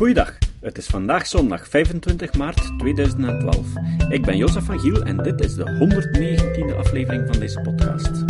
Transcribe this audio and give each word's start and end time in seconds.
Goeiedag, 0.00 0.38
het 0.60 0.78
is 0.78 0.86
vandaag 0.86 1.26
zondag 1.26 1.68
25 1.68 2.34
maart 2.34 2.78
2012. 2.78 3.66
Ik 4.08 4.22
ben 4.24 4.36
Jozef 4.36 4.64
van 4.64 4.78
Giel 4.78 5.02
en 5.02 5.16
dit 5.16 5.40
is 5.40 5.54
de 5.54 5.64
119e 5.64 6.76
aflevering 6.76 7.26
van 7.26 7.40
deze 7.40 7.60
podcast. 7.60 8.24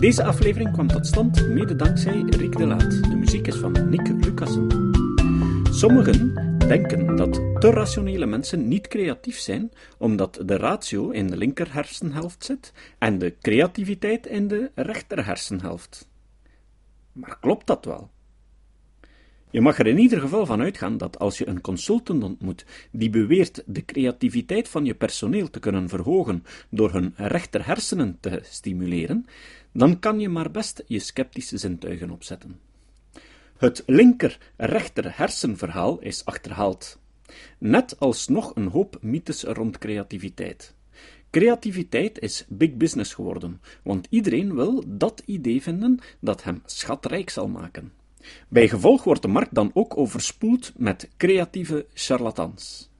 Deze 0.00 0.24
aflevering 0.24 0.72
kwam 0.72 0.86
tot 0.86 1.06
stand 1.06 1.48
mede 1.48 1.76
dankzij 1.76 2.22
Riek 2.26 2.56
de 2.56 2.66
Laat. 2.66 2.90
De 2.90 3.16
muziek 3.16 3.46
is 3.46 3.56
van 3.56 3.90
Nick 3.90 4.08
Lucassen. 4.08 4.90
Sommigen 5.70 6.34
denken 6.58 7.16
dat 7.16 7.60
te 7.60 7.70
rationele 7.70 8.26
mensen 8.26 8.68
niet 8.68 8.88
creatief 8.88 9.38
zijn, 9.38 9.72
omdat 9.96 10.42
de 10.44 10.56
ratio 10.56 11.10
in 11.10 11.26
de 11.26 11.36
linker 11.36 11.72
hersenhelft 11.72 12.44
zit 12.44 12.72
en 12.98 13.18
de 13.18 13.34
creativiteit 13.40 14.26
in 14.26 14.48
de 14.48 14.70
rechter 14.74 15.26
hersenhelft. 15.26 16.08
Maar 17.12 17.38
klopt 17.40 17.66
dat 17.66 17.84
wel? 17.84 18.10
Je 19.50 19.60
mag 19.60 19.78
er 19.78 19.86
in 19.86 19.98
ieder 19.98 20.20
geval 20.20 20.46
van 20.46 20.60
uitgaan 20.60 20.96
dat 20.96 21.18
als 21.18 21.38
je 21.38 21.48
een 21.48 21.60
consultant 21.60 22.22
ontmoet 22.22 22.64
die 22.90 23.10
beweert 23.10 23.62
de 23.66 23.84
creativiteit 23.84 24.68
van 24.68 24.84
je 24.84 24.94
personeel 24.94 25.50
te 25.50 25.58
kunnen 25.58 25.88
verhogen 25.88 26.44
door 26.70 26.92
hun 26.92 27.14
rechter 27.16 27.66
hersenen 27.66 28.16
te 28.20 28.40
stimuleren, 28.42 29.26
dan 29.72 29.98
kan 29.98 30.20
je 30.20 30.28
maar 30.28 30.50
best 30.50 30.82
je 30.86 30.98
sceptische 30.98 31.58
zintuigen 31.58 32.10
opzetten. 32.10 32.60
Het 33.56 33.82
linker-rechter 33.86 35.16
hersenverhaal 35.16 35.98
is 36.00 36.24
achterhaald. 36.24 36.98
Net 37.58 38.00
als 38.00 38.28
nog 38.28 38.56
een 38.56 38.66
hoop 38.66 38.98
mythes 39.00 39.42
rond 39.42 39.78
creativiteit. 39.78 40.74
Creativiteit 41.30 42.18
is 42.18 42.44
big 42.48 42.74
business 42.74 43.14
geworden, 43.14 43.60
want 43.82 44.06
iedereen 44.10 44.54
wil 44.54 44.84
dat 44.86 45.22
idee 45.26 45.62
vinden 45.62 45.98
dat 46.20 46.42
hem 46.42 46.62
schatrijk 46.64 47.30
zal 47.30 47.48
maken. 47.48 47.97
Bij 48.48 48.68
gevolg 48.68 49.04
wordt 49.04 49.22
de 49.22 49.28
markt 49.28 49.54
dan 49.54 49.70
ook 49.74 49.96
overspoeld 49.96 50.72
met 50.76 51.08
creatieve 51.16 51.86
charlatans. 51.94 52.90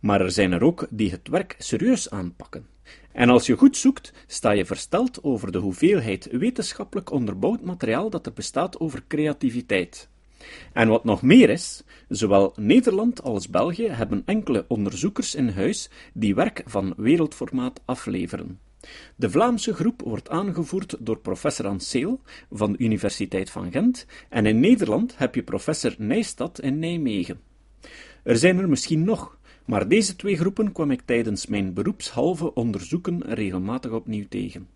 Maar 0.00 0.20
er 0.20 0.30
zijn 0.30 0.52
er 0.52 0.62
ook 0.62 0.86
die 0.90 1.10
het 1.10 1.28
werk 1.28 1.54
serieus 1.58 2.10
aanpakken. 2.10 2.66
En 3.12 3.28
als 3.28 3.46
je 3.46 3.56
goed 3.56 3.76
zoekt, 3.76 4.12
sta 4.26 4.50
je 4.50 4.64
versteld 4.64 5.22
over 5.22 5.52
de 5.52 5.58
hoeveelheid 5.58 6.28
wetenschappelijk 6.30 7.10
onderbouwd 7.10 7.62
materiaal 7.62 8.10
dat 8.10 8.26
er 8.26 8.32
bestaat 8.32 8.80
over 8.80 9.04
creativiteit. 9.08 10.08
En 10.72 10.88
wat 10.88 11.04
nog 11.04 11.22
meer 11.22 11.50
is, 11.50 11.82
zowel 12.08 12.52
Nederland 12.56 13.22
als 13.22 13.48
België 13.48 13.88
hebben 13.88 14.22
enkele 14.24 14.64
onderzoekers 14.68 15.34
in 15.34 15.48
huis 15.48 15.90
die 16.12 16.34
werk 16.34 16.62
van 16.66 16.94
wereldformaat 16.96 17.80
afleveren. 17.84 18.58
De 19.16 19.30
Vlaamse 19.30 19.74
groep 19.74 20.02
wordt 20.02 20.28
aangevoerd 20.28 20.96
door 20.98 21.18
professor 21.18 21.66
Anseel 21.66 22.20
van 22.50 22.72
de 22.72 22.78
Universiteit 22.78 23.50
van 23.50 23.70
Gent 23.70 24.06
en 24.28 24.46
in 24.46 24.60
Nederland 24.60 25.18
heb 25.18 25.34
je 25.34 25.42
professor 25.42 25.94
Nijstad 25.98 26.60
in 26.60 26.78
Nijmegen. 26.78 27.40
Er 28.22 28.36
zijn 28.36 28.58
er 28.58 28.68
misschien 28.68 29.04
nog, 29.04 29.38
maar 29.64 29.88
deze 29.88 30.16
twee 30.16 30.36
groepen 30.36 30.72
kwam 30.72 30.90
ik 30.90 31.00
tijdens 31.04 31.46
mijn 31.46 31.72
beroepshalve 31.72 32.54
onderzoeken 32.54 33.22
regelmatig 33.34 33.90
opnieuw 33.90 34.26
tegen. 34.28 34.68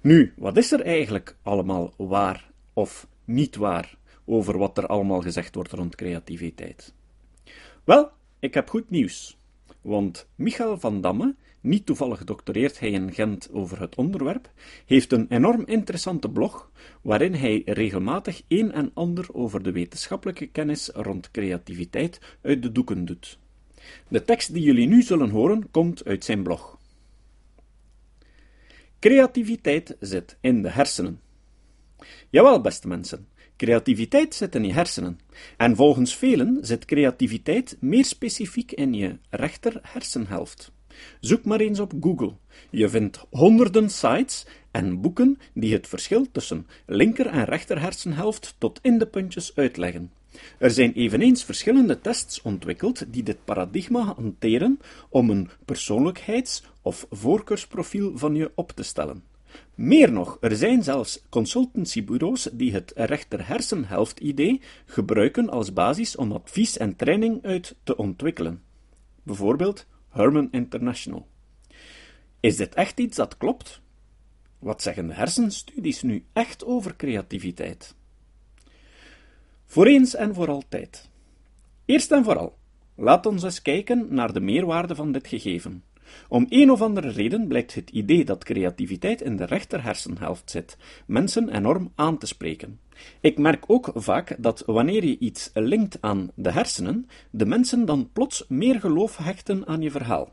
Nu, 0.00 0.32
wat 0.36 0.56
is 0.56 0.72
er 0.72 0.80
eigenlijk 0.80 1.36
allemaal 1.42 1.94
waar 1.96 2.50
of 2.72 3.06
niet 3.24 3.56
waar 3.56 3.96
over 4.24 4.58
wat 4.58 4.78
er 4.78 4.86
allemaal 4.86 5.20
gezegd 5.20 5.54
wordt 5.54 5.72
rond 5.72 5.94
creativiteit? 5.94 6.94
Wel, 7.84 8.10
ik 8.38 8.54
heb 8.54 8.68
goed 8.68 8.90
nieuws. 8.90 9.38
Want 9.80 10.28
Michael 10.34 10.78
van 10.78 11.00
Damme, 11.00 11.34
niet 11.62 11.86
toevallig 11.86 12.24
doctoreert 12.24 12.80
hij 12.80 12.90
in 12.90 13.12
Gent 13.12 13.48
over 13.52 13.80
het 13.80 13.94
onderwerp, 13.94 14.50
heeft 14.86 15.12
een 15.12 15.26
enorm 15.28 15.62
interessante 15.66 16.30
blog 16.30 16.70
waarin 17.02 17.34
hij 17.34 17.62
regelmatig 17.64 18.42
een 18.48 18.72
en 18.72 18.90
ander 18.94 19.26
over 19.32 19.62
de 19.62 19.72
wetenschappelijke 19.72 20.46
kennis 20.46 20.90
rond 20.94 21.30
creativiteit 21.30 22.20
uit 22.42 22.62
de 22.62 22.72
doeken 22.72 23.04
doet. 23.04 23.38
De 24.08 24.24
tekst 24.24 24.52
die 24.52 24.62
jullie 24.62 24.86
nu 24.86 25.02
zullen 25.02 25.30
horen 25.30 25.70
komt 25.70 26.04
uit 26.04 26.24
zijn 26.24 26.42
blog. 26.42 26.78
Creativiteit 28.98 29.96
zit 30.00 30.36
in 30.40 30.62
de 30.62 30.70
hersenen. 30.70 31.20
Jawel, 32.30 32.60
beste 32.60 32.88
mensen, 32.88 33.28
creativiteit 33.56 34.34
zit 34.34 34.54
in 34.54 34.64
je 34.64 34.72
hersenen. 34.72 35.18
En 35.56 35.76
volgens 35.76 36.16
velen 36.16 36.58
zit 36.60 36.84
creativiteit 36.84 37.76
meer 37.80 38.04
specifiek 38.04 38.72
in 38.72 38.94
je 38.94 39.18
rechter 39.30 39.80
hersenhelft. 39.82 40.72
Zoek 41.20 41.44
maar 41.44 41.60
eens 41.60 41.80
op 41.80 41.92
Google. 42.00 42.32
Je 42.70 42.88
vindt 42.88 43.24
honderden 43.30 43.90
sites 43.90 44.46
en 44.70 45.00
boeken 45.00 45.38
die 45.54 45.72
het 45.72 45.88
verschil 45.88 46.26
tussen 46.32 46.66
linker 46.86 47.26
en 47.26 47.44
rechter 47.44 47.80
hersenhelft 47.80 48.54
tot 48.58 48.78
in 48.82 48.98
de 48.98 49.06
puntjes 49.06 49.52
uitleggen. 49.54 50.10
Er 50.58 50.70
zijn 50.70 50.92
eveneens 50.92 51.44
verschillende 51.44 52.00
tests 52.00 52.42
ontwikkeld 52.42 53.12
die 53.12 53.22
dit 53.22 53.44
paradigma 53.44 54.00
hanteren 54.00 54.78
om 55.08 55.30
een 55.30 55.50
persoonlijkheids- 55.64 56.62
of 56.82 57.06
voorkeursprofiel 57.10 58.18
van 58.18 58.34
je 58.34 58.52
op 58.54 58.72
te 58.72 58.82
stellen. 58.82 59.22
Meer 59.74 60.12
nog, 60.12 60.38
er 60.40 60.56
zijn 60.56 60.82
zelfs 60.82 61.24
consultancybureaus 61.28 62.48
die 62.52 62.72
het 62.72 62.92
rechter 62.94 63.46
hersenhelft-idee 63.46 64.60
gebruiken 64.86 65.50
als 65.50 65.72
basis 65.72 66.16
om 66.16 66.32
advies 66.32 66.76
en 66.76 66.96
training 66.96 67.44
uit 67.44 67.76
te 67.82 67.96
ontwikkelen. 67.96 68.62
Bijvoorbeeld 69.22 69.86
Herman 70.12 70.48
International. 70.50 71.26
Is 72.40 72.56
dit 72.56 72.74
echt 72.74 72.98
iets 72.98 73.16
dat 73.16 73.36
klopt? 73.36 73.80
Wat 74.58 74.82
zeggen 74.82 75.10
hersenstudies 75.10 76.02
nu 76.02 76.24
echt 76.32 76.64
over 76.64 76.96
creativiteit? 76.96 77.94
Voor 79.64 79.86
eens 79.86 80.14
en 80.14 80.34
voor 80.34 80.48
altijd. 80.48 81.10
Eerst 81.84 82.12
en 82.12 82.24
vooral, 82.24 82.58
laat 82.94 83.26
ons 83.26 83.42
eens 83.42 83.62
kijken 83.62 84.14
naar 84.14 84.32
de 84.32 84.40
meerwaarde 84.40 84.94
van 84.94 85.12
dit 85.12 85.26
gegeven. 85.26 85.84
Om 86.28 86.46
een 86.48 86.70
of 86.70 86.82
andere 86.82 87.10
reden 87.10 87.48
blijkt 87.48 87.74
het 87.74 87.90
idee 87.90 88.24
dat 88.24 88.44
creativiteit 88.44 89.20
in 89.20 89.36
de 89.36 89.44
rechter 89.44 89.82
hersenhelft 89.82 90.50
zit, 90.50 90.76
mensen 91.06 91.48
enorm 91.48 91.92
aan 91.94 92.18
te 92.18 92.26
spreken. 92.26 92.80
Ik 93.20 93.38
merk 93.38 93.64
ook 93.66 93.90
vaak 93.94 94.36
dat 94.38 94.62
wanneer 94.66 95.04
je 95.04 95.18
iets 95.18 95.50
linkt 95.54 95.98
aan 96.00 96.30
de 96.34 96.52
hersenen, 96.52 97.08
de 97.30 97.46
mensen 97.46 97.84
dan 97.84 98.10
plots 98.12 98.44
meer 98.48 98.80
geloof 98.80 99.16
hechten 99.16 99.66
aan 99.66 99.82
je 99.82 99.90
verhaal. 99.90 100.32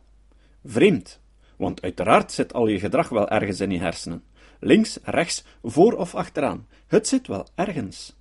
Vreemd, 0.66 1.19
want 1.56 1.81
uiteraard 1.81 2.31
zit 2.31 2.53
al 2.53 2.68
je 2.68 2.79
gedrag 2.79 3.09
wel 3.09 3.29
ergens 3.29 3.59
in 3.59 3.72
je 3.72 3.79
hersenen. 3.79 4.23
Links, 4.59 5.00
rechts, 5.03 5.44
voor 5.63 5.94
of 5.94 6.16
achteraan. 6.16 6.68
Het 6.88 7.07
zit 7.07 7.28
wel 7.28 7.47
ergens. 7.56 8.16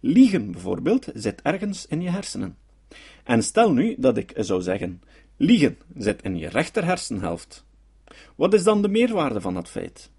Liegen 0.00 0.50
bijvoorbeeld 0.50 1.08
zit 1.14 1.42
ergens 1.42 1.86
in 1.86 2.00
je 2.00 2.10
hersenen. 2.10 2.56
En 3.24 3.42
stel 3.42 3.72
nu 3.72 3.94
dat 3.98 4.16
ik 4.16 4.32
zou 4.36 4.62
zeggen: 4.62 5.02
liegen 5.36 5.78
zit 5.96 6.22
in 6.22 6.36
je 6.36 6.48
rechter 6.48 6.84
hersenhelft. 6.84 7.64
Wat 8.34 8.54
is 8.54 8.62
dan 8.62 8.82
de 8.82 8.88
meerwaarde 8.88 9.40
van 9.40 9.54
dat 9.54 9.68
feit? 9.68 10.10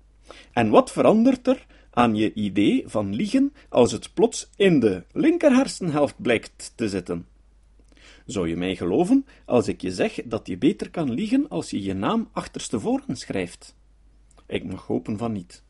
En 0.52 0.70
wat 0.70 0.92
verandert 0.92 1.48
er 1.48 1.66
aan 1.92 2.16
je 2.16 2.34
idee 2.34 2.84
van 2.86 3.16
liegen 3.16 3.54
als 3.70 3.92
het 3.92 4.14
plots 4.14 4.50
in 4.56 4.80
de 4.80 5.04
linker 5.12 5.56
hersenhelft 5.56 6.22
blijkt 6.22 6.72
te 6.76 6.90
zitten? 6.90 7.28
Zou 8.26 8.50
je 8.50 8.56
mij 8.56 8.76
geloven 8.76 9.26
als 9.46 9.68
ik 9.68 9.82
je 9.82 9.92
zeg 9.92 10.20
dat 10.26 10.48
je 10.48 10.58
beter 10.58 10.90
kan 10.90 11.12
liegen 11.12 11.50
als 11.50 11.70
je 11.70 11.84
je 11.84 11.94
naam 11.94 12.30
achterstevoren 12.32 13.16
schrijft? 13.16 13.76
Ik 14.48 14.64
mag 14.64 14.86
hopen 14.86 15.18
van 15.18 15.32
niet. 15.32 15.64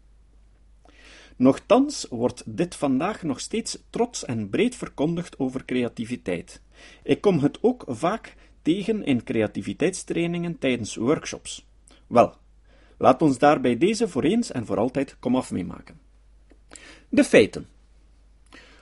Nochtans 1.38 2.08
wordt 2.10 2.44
dit 2.46 2.76
vandaag 2.76 3.24
nog 3.24 3.40
steeds 3.40 3.80
trots 3.90 4.26
en 4.26 4.50
breed 4.50 4.76
verkondigd 4.76 5.40
over 5.40 5.66
creativiteit. 5.66 6.62
Ik 7.04 7.22
kom 7.22 7.40
het 7.40 7.58
ook 7.62 7.84
vaak 7.88 8.36
tegen 8.66 9.06
in 9.06 9.24
creativiteitstrainingen 9.24 10.58
tijdens 10.58 10.96
workshops. 10.96 11.66
Wel, 12.08 12.34
laat 12.98 13.22
ons 13.22 13.38
daar 13.38 13.62
bij 13.62 13.78
deze 13.78 14.08
voor 14.08 14.24
eens 14.24 14.52
en 14.52 14.66
voor 14.66 14.78
altijd 14.78 15.16
komaf 15.20 15.52
mee 15.52 15.66
maken. 15.66 16.00
De 17.10 17.24
feiten. 17.24 17.68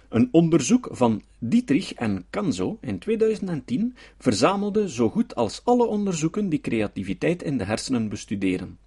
Een 0.09 0.29
onderzoek 0.31 0.87
van 0.91 1.21
Dietrich 1.39 1.93
en 1.93 2.25
Kanzo 2.29 2.77
in 2.81 2.99
2010 2.99 3.95
verzamelde 4.17 4.89
zo 4.89 5.09
goed 5.09 5.35
als 5.35 5.61
alle 5.63 5.85
onderzoeken 5.85 6.49
die 6.49 6.61
creativiteit 6.61 7.43
in 7.43 7.57
de 7.57 7.63
hersenen 7.63 8.09
bestuderen. 8.09 8.77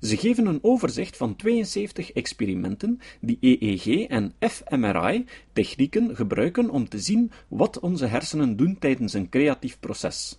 Ze 0.00 0.16
geven 0.16 0.46
een 0.46 0.58
overzicht 0.62 1.16
van 1.16 1.36
72 1.36 2.12
experimenten 2.12 3.00
die 3.20 3.38
EEG 3.40 4.06
en 4.06 4.34
fMRI-technieken 4.40 6.16
gebruiken 6.16 6.70
om 6.70 6.88
te 6.88 6.98
zien 6.98 7.30
wat 7.48 7.80
onze 7.80 8.06
hersenen 8.06 8.56
doen 8.56 8.78
tijdens 8.78 9.12
een 9.12 9.28
creatief 9.28 9.80
proces. 9.80 10.38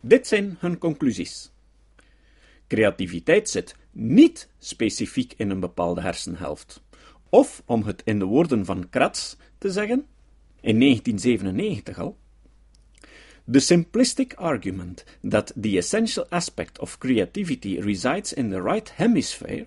Dit 0.00 0.26
zijn 0.26 0.56
hun 0.58 0.78
conclusies. 0.78 1.50
Creativiteit 2.66 3.50
zit 3.50 3.76
niet 3.92 4.48
specifiek 4.58 5.34
in 5.36 5.50
een 5.50 5.60
bepaalde 5.60 6.00
hersenhelft. 6.00 6.82
Of, 7.28 7.62
om 7.66 7.82
het 7.82 8.02
in 8.04 8.18
de 8.18 8.24
woorden 8.24 8.64
van 8.64 8.88
Kratz 8.88 9.36
te 9.58 9.70
zeggen, 9.70 10.06
in 10.60 10.80
1997 10.80 11.98
al, 11.98 12.16
The 13.50 13.60
simplistic 13.60 14.34
argument 14.36 15.04
that 15.24 15.52
the 15.56 15.78
essential 15.78 16.26
aspect 16.30 16.78
of 16.80 16.98
creativity 16.98 17.80
resides 17.80 18.30
in 18.30 18.50
the 18.50 18.60
right 18.60 18.86
hemisphere, 18.86 19.66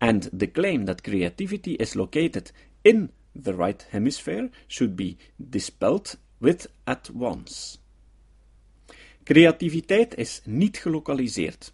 and 0.00 0.28
the 0.32 0.48
claim 0.48 0.86
that 0.86 1.04
creativity 1.04 1.74
is 1.74 1.94
located 1.94 2.50
in 2.82 3.10
the 3.32 3.54
right 3.54 3.86
hemisphere 3.90 4.50
should 4.66 4.96
be 4.96 5.18
dispelled 5.38 6.16
with 6.40 6.66
at 6.84 7.08
once. 7.14 7.78
Creativiteit 9.22 10.14
is 10.16 10.40
niet 10.44 10.76
gelokaliseerd. 10.76 11.72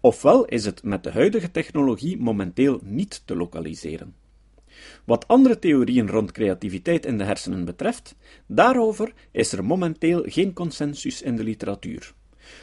Ofwel 0.00 0.44
is 0.44 0.64
het 0.64 0.82
met 0.82 1.04
de 1.04 1.10
huidige 1.10 1.50
technologie 1.50 2.18
momenteel 2.18 2.80
niet 2.82 3.22
te 3.24 3.36
lokaliseren. 3.36 4.14
Wat 5.04 5.28
andere 5.28 5.58
theorieën 5.58 6.08
rond 6.08 6.32
creativiteit 6.32 7.06
in 7.06 7.18
de 7.18 7.24
hersenen 7.24 7.64
betreft, 7.64 8.14
daarover 8.46 9.12
is 9.30 9.52
er 9.52 9.64
momenteel 9.64 10.22
geen 10.26 10.52
consensus 10.52 11.22
in 11.22 11.36
de 11.36 11.44
literatuur. 11.44 12.12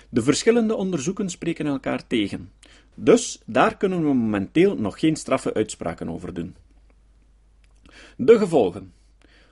De 0.09 0.23
verschillende 0.23 0.75
onderzoeken 0.75 1.29
spreken 1.29 1.65
elkaar 1.65 2.07
tegen. 2.07 2.51
Dus 2.95 3.41
daar 3.45 3.77
kunnen 3.77 3.99
we 3.99 4.13
momenteel 4.13 4.75
nog 4.75 4.99
geen 4.99 5.15
straffe 5.15 5.53
uitspraken 5.53 6.09
over 6.09 6.33
doen. 6.33 6.55
De 8.17 8.37
gevolgen. 8.37 8.93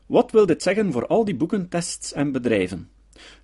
Wat 0.06 0.32
wil 0.32 0.46
dit 0.46 0.64
zeggen 0.64 0.92
voor 0.92 1.08
al 1.08 1.26
die 1.26 1.36
boekentests 1.36 2.14
en 2.14 2.32
bedrijven? 2.32 2.90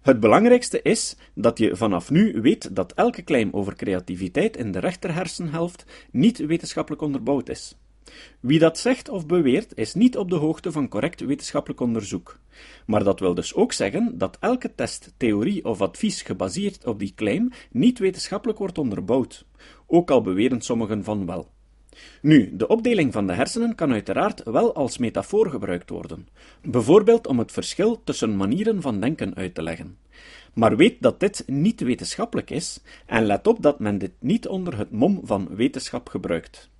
Het 0.01 0.19
belangrijkste 0.19 0.81
is 0.81 1.15
dat 1.33 1.57
je 1.57 1.75
vanaf 1.75 2.09
nu 2.09 2.41
weet 2.41 2.75
dat 2.75 2.93
elke 2.93 3.23
claim 3.23 3.49
over 3.51 3.75
creativiteit 3.75 4.57
in 4.57 4.71
de 4.71 4.79
rechterhersenhelft 4.79 5.85
niet 6.11 6.37
wetenschappelijk 6.37 7.01
onderbouwd 7.01 7.49
is. 7.49 7.75
Wie 8.39 8.59
dat 8.59 8.77
zegt 8.77 9.09
of 9.09 9.25
beweert, 9.25 9.77
is 9.77 9.93
niet 9.93 10.17
op 10.17 10.29
de 10.29 10.35
hoogte 10.35 10.71
van 10.71 10.87
correct 10.87 11.19
wetenschappelijk 11.19 11.79
onderzoek. 11.79 12.39
Maar 12.85 13.03
dat 13.03 13.19
wil 13.19 13.33
dus 13.33 13.53
ook 13.53 13.73
zeggen 13.73 14.17
dat 14.17 14.37
elke 14.39 14.75
test, 14.75 15.13
theorie 15.17 15.65
of 15.65 15.81
advies 15.81 16.21
gebaseerd 16.21 16.85
op 16.85 16.99
die 16.99 17.13
claim 17.15 17.51
niet 17.71 17.99
wetenschappelijk 17.99 18.59
wordt 18.59 18.77
onderbouwd, 18.77 19.45
ook 19.87 20.11
al 20.11 20.21
beweren 20.21 20.61
sommigen 20.61 21.03
van 21.03 21.25
wel. 21.25 21.51
Nu, 22.21 22.55
de 22.55 22.67
opdeling 22.67 23.13
van 23.13 23.27
de 23.27 23.33
hersenen 23.33 23.75
kan 23.75 23.91
uiteraard 23.91 24.43
wel 24.43 24.75
als 24.75 24.97
metafoor 24.97 25.49
gebruikt 25.49 25.89
worden, 25.89 26.27
bijvoorbeeld 26.61 27.27
om 27.27 27.39
het 27.39 27.51
verschil 27.51 28.01
tussen 28.03 28.35
manieren 28.35 28.81
van 28.81 28.99
denken 28.99 29.35
uit 29.35 29.55
te 29.55 29.63
leggen. 29.63 29.97
Maar 30.53 30.75
weet 30.75 31.01
dat 31.01 31.19
dit 31.19 31.43
niet 31.47 31.81
wetenschappelijk 31.81 32.49
is, 32.49 32.81
en 33.05 33.25
let 33.25 33.47
op 33.47 33.61
dat 33.61 33.79
men 33.79 33.97
dit 33.97 34.13
niet 34.19 34.47
onder 34.47 34.77
het 34.77 34.91
mom 34.91 35.21
van 35.23 35.55
wetenschap 35.55 36.09
gebruikt. 36.09 36.71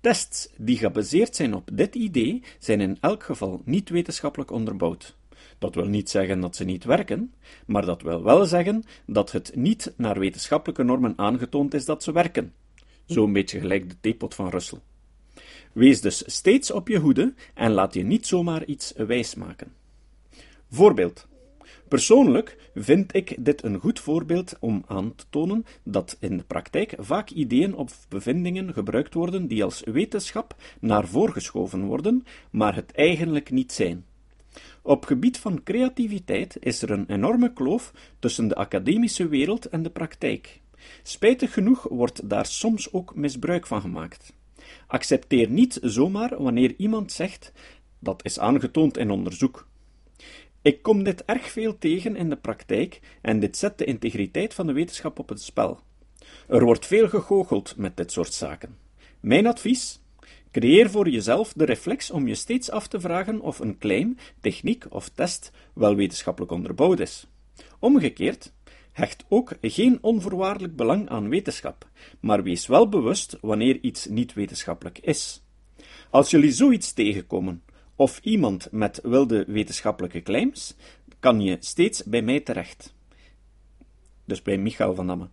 Tests 0.00 0.48
die 0.56 0.78
gebaseerd 0.78 1.36
zijn 1.36 1.54
op 1.54 1.70
dit 1.72 1.94
idee 1.94 2.42
zijn 2.58 2.80
in 2.80 2.96
elk 3.00 3.22
geval 3.22 3.62
niet 3.64 3.88
wetenschappelijk 3.88 4.50
onderbouwd. 4.50 5.16
Dat 5.58 5.74
wil 5.74 5.86
niet 5.86 6.10
zeggen 6.10 6.40
dat 6.40 6.56
ze 6.56 6.64
niet 6.64 6.84
werken, 6.84 7.34
maar 7.66 7.84
dat 7.84 8.02
wil 8.02 8.22
wel 8.22 8.46
zeggen 8.46 8.84
dat 9.06 9.32
het 9.32 9.52
niet 9.54 9.92
naar 9.96 10.18
wetenschappelijke 10.18 10.82
normen 10.82 11.12
aangetoond 11.16 11.74
is 11.74 11.84
dat 11.84 12.02
ze 12.02 12.12
werken. 12.12 12.54
Zo'n 13.04 13.32
beetje 13.32 13.60
gelijk 13.60 13.88
de 13.88 13.96
theepot 14.00 14.34
van 14.34 14.48
Russell. 14.48 14.78
Wees 15.72 16.00
dus 16.00 16.22
steeds 16.26 16.70
op 16.70 16.88
je 16.88 16.98
hoede 16.98 17.34
en 17.54 17.72
laat 17.72 17.94
je 17.94 18.02
niet 18.02 18.26
zomaar 18.26 18.64
iets 18.64 18.92
wijsmaken. 18.96 19.72
Voorbeeld. 20.70 21.28
Persoonlijk 21.90 22.70
vind 22.74 23.14
ik 23.14 23.36
dit 23.44 23.62
een 23.62 23.78
goed 23.78 24.00
voorbeeld 24.00 24.56
om 24.60 24.84
aan 24.86 25.14
te 25.14 25.24
tonen 25.30 25.64
dat 25.82 26.16
in 26.20 26.36
de 26.36 26.44
praktijk 26.44 26.94
vaak 26.98 27.30
ideeën 27.30 27.74
of 27.74 28.06
bevindingen 28.08 28.72
gebruikt 28.72 29.14
worden 29.14 29.46
die 29.46 29.64
als 29.64 29.82
wetenschap 29.84 30.54
naar 30.80 31.08
voren 31.08 31.32
geschoven 31.32 31.84
worden, 31.84 32.24
maar 32.50 32.74
het 32.74 32.92
eigenlijk 32.92 33.50
niet 33.50 33.72
zijn. 33.72 34.04
Op 34.82 35.04
gebied 35.04 35.38
van 35.38 35.62
creativiteit 35.62 36.56
is 36.60 36.82
er 36.82 36.90
een 36.90 37.06
enorme 37.08 37.52
kloof 37.52 37.92
tussen 38.18 38.48
de 38.48 38.54
academische 38.54 39.28
wereld 39.28 39.66
en 39.66 39.82
de 39.82 39.90
praktijk. 39.90 40.60
Spijtig 41.02 41.52
genoeg 41.52 41.86
wordt 41.88 42.28
daar 42.28 42.46
soms 42.46 42.92
ook 42.92 43.14
misbruik 43.14 43.66
van 43.66 43.80
gemaakt. 43.80 44.32
Accepteer 44.86 45.50
niet 45.50 45.78
zomaar 45.82 46.42
wanneer 46.42 46.74
iemand 46.76 47.12
zegt 47.12 47.52
dat 47.98 48.24
is 48.24 48.38
aangetoond 48.38 48.96
in 48.96 49.10
onderzoek. 49.10 49.68
Ik 50.62 50.82
kom 50.82 51.02
dit 51.02 51.24
erg 51.24 51.50
veel 51.50 51.78
tegen 51.78 52.16
in 52.16 52.28
de 52.28 52.36
praktijk 52.36 53.00
en 53.20 53.40
dit 53.40 53.56
zet 53.56 53.78
de 53.78 53.84
integriteit 53.84 54.54
van 54.54 54.66
de 54.66 54.72
wetenschap 54.72 55.18
op 55.18 55.28
het 55.28 55.42
spel. 55.42 55.80
Er 56.48 56.64
wordt 56.64 56.86
veel 56.86 57.08
gegoocheld 57.08 57.76
met 57.76 57.96
dit 57.96 58.12
soort 58.12 58.32
zaken. 58.34 58.76
Mijn 59.20 59.46
advies: 59.46 60.00
creëer 60.50 60.90
voor 60.90 61.08
jezelf 61.08 61.52
de 61.52 61.64
reflex 61.64 62.10
om 62.10 62.26
je 62.26 62.34
steeds 62.34 62.70
af 62.70 62.88
te 62.88 63.00
vragen 63.00 63.40
of 63.40 63.58
een 63.58 63.78
claim, 63.78 64.16
techniek 64.40 64.84
of 64.88 65.08
test 65.08 65.52
wel 65.72 65.94
wetenschappelijk 65.94 66.52
onderbouwd 66.52 67.00
is. 67.00 67.26
Omgekeerd, 67.78 68.52
hecht 68.92 69.24
ook 69.28 69.52
geen 69.60 69.98
onvoorwaardelijk 70.00 70.76
belang 70.76 71.08
aan 71.08 71.28
wetenschap, 71.28 71.88
maar 72.20 72.42
wees 72.42 72.66
wel 72.66 72.88
bewust 72.88 73.38
wanneer 73.40 73.78
iets 73.80 74.06
niet 74.06 74.32
wetenschappelijk 74.32 74.98
is. 74.98 75.42
Als 76.10 76.30
jullie 76.30 76.52
zoiets 76.52 76.92
tegenkomen, 76.92 77.62
of 78.00 78.20
iemand 78.22 78.68
met 78.70 79.00
wilde 79.02 79.44
wetenschappelijke 79.46 80.22
claims, 80.22 80.74
kan 81.18 81.40
je 81.40 81.56
steeds 81.60 82.04
bij 82.04 82.22
mij 82.22 82.40
terecht. 82.40 82.94
Dus 84.24 84.42
bij 84.42 84.58
Michael 84.58 84.94
van 84.94 85.06
Damme. 85.06 85.28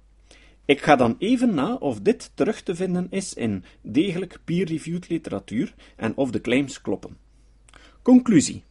Ik 0.66 0.82
ga 0.82 0.96
dan 0.96 1.16
even 1.20 1.54
na 1.54 1.76
of 1.76 2.00
dit 2.00 2.32
terug 2.34 2.62
te 2.62 2.76
vinden 2.76 3.08
is 3.10 3.34
in 3.34 3.64
degelijk 3.82 4.40
peer-reviewed 4.44 5.10
literatuur 5.10 5.74
en 5.96 6.18
of 6.18 6.32
de 6.32 6.42
claims 6.42 6.82
kloppen. 6.82 7.18
Conclusie. 8.02 8.64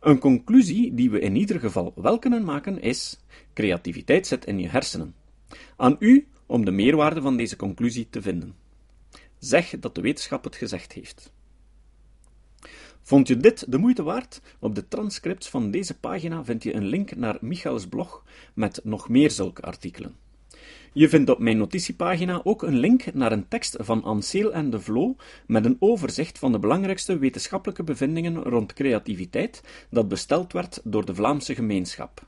Een 0.00 0.18
conclusie 0.18 0.94
die 0.94 1.10
we 1.10 1.20
in 1.20 1.36
ieder 1.36 1.60
geval 1.60 1.92
wel 1.96 2.18
kunnen 2.18 2.44
maken 2.44 2.80
is: 2.80 3.18
creativiteit 3.52 4.26
zit 4.26 4.46
in 4.46 4.58
je 4.58 4.68
hersenen. 4.68 5.14
Aan 5.76 5.96
u 5.98 6.26
om 6.46 6.64
de 6.64 6.70
meerwaarde 6.70 7.20
van 7.20 7.36
deze 7.36 7.56
conclusie 7.56 8.06
te 8.10 8.22
vinden. 8.22 8.54
Zeg 9.38 9.78
dat 9.78 9.94
de 9.94 10.00
wetenschap 10.00 10.44
het 10.44 10.56
gezegd 10.56 10.92
heeft. 10.92 11.34
Vond 13.06 13.28
je 13.28 13.36
dit 13.36 13.72
de 13.72 13.78
moeite 13.78 14.02
waard? 14.02 14.40
Op 14.58 14.74
de 14.74 14.88
transcripts 14.88 15.48
van 15.48 15.70
deze 15.70 15.98
pagina 15.98 16.44
vind 16.44 16.62
je 16.62 16.74
een 16.74 16.84
link 16.84 17.16
naar 17.16 17.38
Michaels 17.40 17.86
blog 17.86 18.24
met 18.54 18.80
nog 18.84 19.08
meer 19.08 19.30
zulke 19.30 19.62
artikelen. 19.62 20.16
Je 20.92 21.08
vindt 21.08 21.30
op 21.30 21.38
mijn 21.38 21.56
notitiepagina 21.56 22.40
ook 22.44 22.62
een 22.62 22.76
link 22.76 23.14
naar 23.14 23.32
een 23.32 23.48
tekst 23.48 23.76
van 23.78 24.02
Anseel 24.02 24.52
en 24.52 24.70
de 24.70 24.80
Vlo 24.80 25.16
met 25.46 25.64
een 25.64 25.76
overzicht 25.78 26.38
van 26.38 26.52
de 26.52 26.58
belangrijkste 26.58 27.18
wetenschappelijke 27.18 27.82
bevindingen 27.82 28.42
rond 28.42 28.72
creativiteit 28.72 29.62
dat 29.90 30.08
besteld 30.08 30.52
werd 30.52 30.80
door 30.84 31.04
de 31.04 31.14
Vlaamse 31.14 31.54
gemeenschap. 31.54 32.26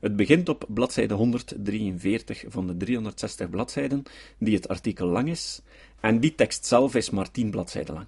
Het 0.00 0.16
begint 0.16 0.48
op 0.48 0.64
bladzijde 0.68 1.14
143 1.14 2.44
van 2.48 2.66
de 2.66 2.76
360 2.76 3.50
bladzijden, 3.50 4.02
die 4.38 4.54
het 4.54 4.68
artikel 4.68 5.06
lang 5.06 5.28
is, 5.28 5.62
en 6.00 6.20
die 6.20 6.34
tekst 6.34 6.66
zelf 6.66 6.94
is 6.94 7.10
maar 7.10 7.30
10 7.30 7.50
bladzijden 7.50 7.94
lang. 7.94 8.06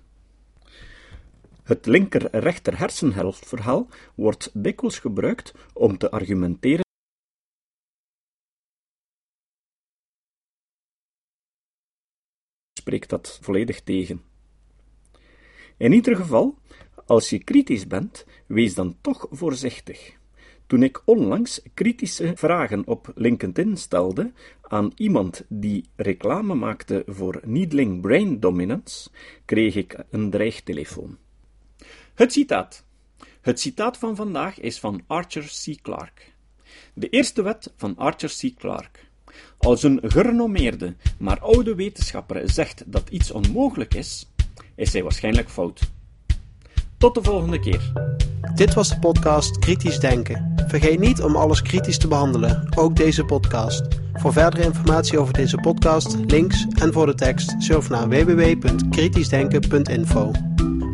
Het 1.63 1.87
linker-rechter 1.87 2.79
hersenhelftverhaal 2.79 3.89
wordt 4.15 4.51
dikwijls 4.53 4.99
gebruikt 4.99 5.55
om 5.73 5.99
te 5.99 6.11
argumenteren 6.11 6.83
spreekt 12.83 13.09
dat 13.09 13.39
volledig 13.43 13.81
tegen. 13.81 14.23
In 15.77 15.93
ieder 15.93 16.17
geval, 16.17 16.59
als 17.07 17.31
je 17.31 17.45
kritisch 17.45 17.87
bent, 17.87 18.27
wees 18.47 18.75
dan 18.75 18.97
toch 19.01 19.27
voorzichtig. 19.31 20.17
Toen 20.67 20.83
ik 20.83 21.03
onlangs 21.05 21.63
kritische 21.75 22.33
vragen 22.35 22.87
op 22.87 23.13
LinkedIn 23.15 23.77
stelde 23.77 24.33
aan 24.63 24.93
iemand 24.97 25.45
die 25.49 25.85
reclame 25.97 26.55
maakte 26.55 27.03
voor 27.07 27.41
Needling 27.45 28.01
Brain 28.01 28.41
Dominance, 28.41 29.11
kreeg 29.45 29.75
ik 29.75 30.05
een 30.11 30.31
dreigtelefoon. 30.31 31.19
Het 32.15 32.33
citaat. 32.33 32.85
Het 33.41 33.61
citaat 33.61 33.97
van 33.97 34.17
vandaag 34.17 34.61
is 34.61 34.79
van 34.79 35.03
Archer 35.07 35.45
C. 35.45 35.83
Clarke. 35.83 36.23
De 36.95 37.09
eerste 37.09 37.43
wet 37.43 37.73
van 37.77 37.97
Archer 37.97 38.33
C. 38.41 38.59
Clarke. 38.59 38.99
Als 39.59 39.83
een 39.83 40.01
gerenommeerde, 40.03 40.95
maar 41.19 41.41
oude 41.41 41.75
wetenschapper 41.75 42.51
zegt 42.51 42.83
dat 42.87 43.09
iets 43.09 43.31
onmogelijk 43.31 43.95
is, 43.95 44.31
is 44.75 44.93
hij 44.93 45.03
waarschijnlijk 45.03 45.51
fout. 45.51 45.81
Tot 46.99 47.15
de 47.15 47.23
volgende 47.23 47.61
keer. 47.61 47.93
Dit 48.55 48.75
was 48.75 48.89
de 48.89 48.99
podcast 48.99 49.59
Kritisch 49.59 49.99
Denken. 49.99 50.55
Vergeet 50.67 50.99
niet 50.99 51.23
om 51.23 51.37
alles 51.37 51.63
kritisch 51.63 51.99
te 51.99 52.09
behandelen, 52.09 52.69
ook 52.77 52.97
deze 52.97 53.25
podcast. 53.25 53.83
Voor 54.13 54.33
verdere 54.33 54.63
informatie 54.63 55.19
over 55.19 55.33
deze 55.33 55.57
podcast, 55.57 56.17
links 56.27 56.67
en 56.79 56.93
voor 56.93 57.07
de 57.07 57.15
tekst, 57.15 57.55
surf 57.59 57.89
naar 57.89 58.09
www.kritischdenken.info. 58.09 60.52